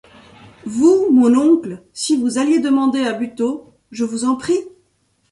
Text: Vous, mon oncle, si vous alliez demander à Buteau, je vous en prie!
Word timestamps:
Vous, 0.65 1.11
mon 1.11 1.37
oncle, 1.37 1.83
si 1.93 2.17
vous 2.17 2.39
alliez 2.39 2.57
demander 2.57 3.03
à 3.05 3.13
Buteau, 3.13 3.71
je 3.91 4.03
vous 4.03 4.25
en 4.25 4.35
prie! 4.35 4.57